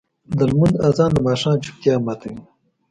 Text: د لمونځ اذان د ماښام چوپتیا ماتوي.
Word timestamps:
د 0.37 0.39
لمونځ 0.49 0.73
اذان 0.87 1.11
د 1.13 1.17
ماښام 1.27 1.57
چوپتیا 1.63 1.95
ماتوي. 2.05 2.41